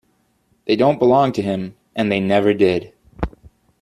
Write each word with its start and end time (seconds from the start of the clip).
They 0.65 0.75
don't 0.75 0.97
belong 0.97 1.31
to 1.33 1.43
him, 1.43 1.75
and 1.95 2.11
they 2.11 2.19
never 2.19 2.55
did. 2.55 2.91